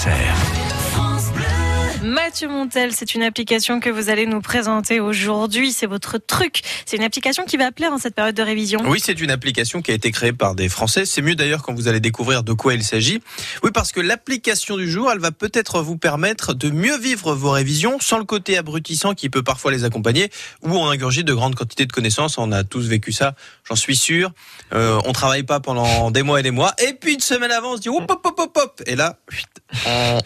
[0.00, 0.39] Auxerre.
[2.02, 5.70] Mathieu Montel, c'est une application que vous allez nous présenter aujourd'hui.
[5.70, 6.62] C'est votre truc.
[6.86, 8.80] C'est une application qui va plaire en cette période de révision.
[8.86, 11.04] Oui, c'est une application qui a été créée par des Français.
[11.04, 13.22] C'est mieux d'ailleurs quand vous allez découvrir de quoi il s'agit.
[13.62, 17.50] Oui, parce que l'application du jour, elle va peut-être vous permettre de mieux vivre vos
[17.50, 20.30] révisions sans le côté abrutissant qui peut parfois les accompagner
[20.62, 22.38] ou on ingurgite de grandes quantités de connaissances.
[22.38, 24.32] On a tous vécu ça, j'en suis sûr.
[24.72, 26.72] Euh, on travaille pas pendant des mois et des mois.
[26.78, 28.82] Et puis une semaine avant, on se dit hop, hop, hop, hop, hop.
[28.86, 29.18] Et là,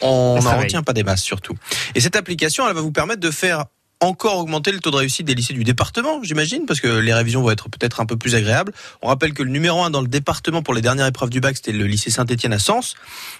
[0.03, 1.55] on n'en retient pas des masses surtout.
[1.95, 3.64] Et cette application, elle va vous permettre de faire
[4.00, 7.43] encore augmenter le taux de réussite des lycées du département, j'imagine, parce que les révisions
[7.43, 8.73] vont être peut-être un peu plus agréables.
[9.03, 11.57] On rappelle que le numéro 1 dans le département pour les dernières épreuves du bac,
[11.57, 12.95] c'était le lycée Saint-Étienne à Sens,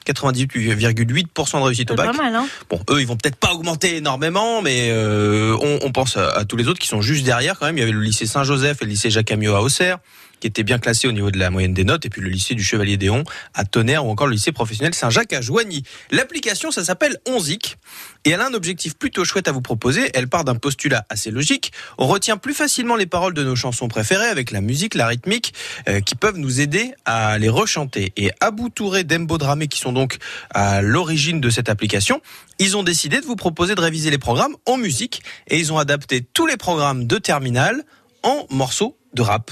[0.06, 2.12] 98,8% de réussite au bac.
[2.12, 5.92] Pas mal, hein bon, eux, ils vont peut-être pas augmenter énormément, mais euh, on, on,
[5.92, 7.77] pense à, à, tous les autres qui sont juste derrière quand même.
[7.77, 9.98] Il y avait le lycée Saint-Joseph et le lycée Jacques Amiot à Auxerre
[10.45, 12.55] qui était bien classé au niveau de la moyenne des notes, et puis le lycée
[12.55, 15.84] du Chevalier d'Éon à Tonnerre ou encore le lycée professionnel Saint-Jacques à Joigny.
[16.11, 17.79] L'application, ça s'appelle Onzic,
[18.27, 20.11] et elle a un objectif plutôt chouette à vous proposer.
[20.12, 21.73] Elle part d'un postulat assez logique.
[21.97, 25.55] On retient plus facilement les paroles de nos chansons préférées avec la musique, la rythmique,
[25.89, 28.12] euh, qui peuvent nous aider à les rechanter.
[28.19, 30.19] Et Abou Touré d'Embo Dramé, qui sont donc
[30.51, 32.20] à l'origine de cette application,
[32.58, 35.79] ils ont décidé de vous proposer de réviser les programmes en musique, et ils ont
[35.79, 37.83] adapté tous les programmes de terminale
[38.23, 39.51] en morceaux de rap.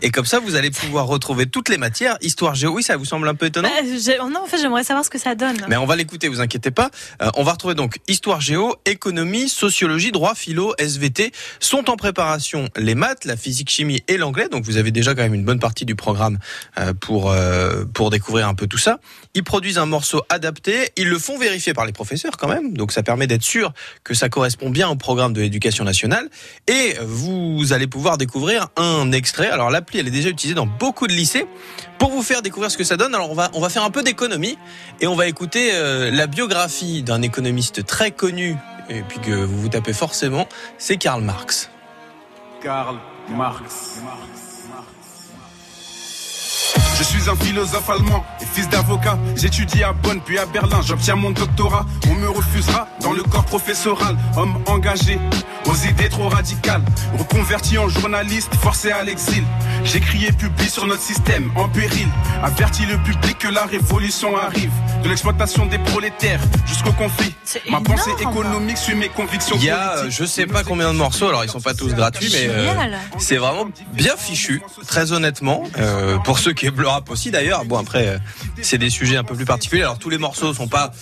[0.00, 2.16] Et comme ça, vous allez pouvoir retrouver toutes les matières.
[2.20, 5.04] Histoire géo, oui, ça vous semble un peu étonnant bah, Non, en fait, j'aimerais savoir
[5.04, 5.56] ce que ça donne.
[5.68, 6.90] Mais on va l'écouter, vous inquiétez pas.
[7.20, 11.32] Euh, on va retrouver donc histoire géo, économie, sociologie, droit, philo, SVT.
[11.58, 14.48] Sont en préparation les maths, la physique, chimie et l'anglais.
[14.48, 16.38] Donc vous avez déjà quand même une bonne partie du programme
[16.78, 19.00] euh, pour euh, pour découvrir un peu tout ça.
[19.34, 20.90] Ils produisent un morceau adapté.
[20.96, 22.76] Ils le font vérifier par les professeurs quand même.
[22.76, 23.72] Donc ça permet d'être sûr
[24.04, 26.28] que ça correspond bien au programme de l'éducation nationale.
[26.68, 29.48] Et vous allez pouvoir découvrir un extrait.
[29.48, 31.46] Alors là elle est déjà utilisée dans beaucoup de lycées
[31.98, 33.14] pour vous faire découvrir ce que ça donne.
[33.14, 34.58] Alors on va faire un peu d'économie
[35.00, 38.56] et on va écouter euh, la biographie d'un économiste très connu
[38.88, 41.70] et puis que vous vous tapez forcément, c'est Karl Marx.
[42.62, 42.98] Karl
[43.30, 44.00] Marx.
[46.98, 49.16] Je suis un philosophe allemand et fils d'avocat.
[49.36, 50.80] J'étudie à Bonn puis à Berlin.
[50.82, 51.86] J'obtiens mon doctorat.
[52.10, 54.16] On me refusera dans le corps professoral.
[54.36, 55.20] Homme engagé
[55.68, 56.82] aux idées trop radicales.
[57.18, 59.44] Reconverti en journaliste, forcé à l'exil.
[59.84, 62.08] J'écris et publie sur notre système en péril.
[62.42, 64.70] Avertis le public que la révolution arrive.
[65.02, 67.34] De l'exploitation des prolétaires jusqu'au conflit.
[67.70, 69.56] Ma pensée économique suit mes convictions.
[69.58, 71.28] Il y a, je sais pas combien de morceaux.
[71.28, 74.62] Alors ils sont pas tous gratuits, mais euh, c'est vraiment bien fichu.
[74.86, 77.64] Très honnêtement, euh, pour ceux qui aiment le rap aussi d'ailleurs.
[77.64, 78.18] Bon après, euh,
[78.62, 79.82] c'est des sujets un peu plus particuliers.
[79.82, 80.92] Alors tous les morceaux sont pas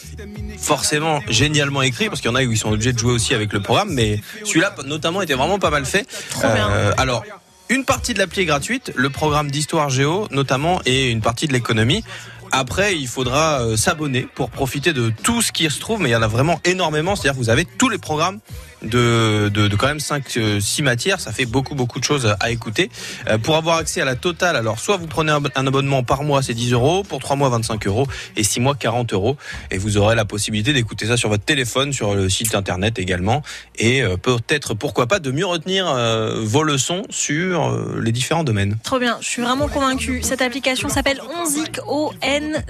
[0.58, 3.34] forcément génialement écrits parce qu'il y en a où ils sont obligés de jouer aussi
[3.34, 4.20] avec le programme, mais
[4.56, 6.06] celui-là notamment était vraiment pas mal fait.
[6.44, 7.24] Euh, alors
[7.68, 11.52] une partie de l'appli est gratuite, le programme d'histoire géo notamment et une partie de
[11.52, 12.04] l'économie.
[12.52, 16.12] Après, il faudra euh, s'abonner pour profiter de tout ce qui se trouve, mais il
[16.12, 17.16] y en a vraiment énormément.
[17.16, 18.38] C'est-à-dire que vous avez tous les programmes
[18.82, 22.50] de, de, de quand même 5 6 matières, ça fait beaucoup beaucoup de choses à
[22.50, 22.90] écouter.
[23.28, 26.22] Euh, pour avoir accès à la totale, alors soit vous prenez un, un abonnement par
[26.22, 28.06] mois, c'est 10 euros, pour 3 mois 25 euros
[28.36, 29.36] et 6 mois 40 euros,
[29.70, 33.42] et vous aurez la possibilité d'écouter ça sur votre téléphone, sur le site internet également,
[33.78, 38.44] et euh, peut-être pourquoi pas de mieux retenir euh, vos leçons sur euh, les différents
[38.44, 38.76] domaines.
[38.82, 40.20] Trop bien, je suis vraiment convaincu.
[40.22, 41.78] Cette application s'appelle Onzic,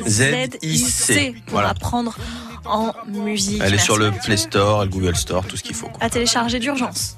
[0.07, 1.71] O-N-Z-I-C, pour Voilà.
[1.71, 2.17] apprendre
[2.69, 3.61] en musique.
[3.61, 4.11] Elle est Merci sur le.
[4.11, 5.89] Play Store, et le Google Store, tout ce qu'il faut.
[5.89, 6.03] quoi.
[6.03, 7.17] À télécharger d'urgence.